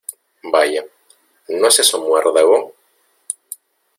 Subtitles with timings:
[0.51, 0.83] Vaya,¿
[1.49, 2.73] no es eso muérdago?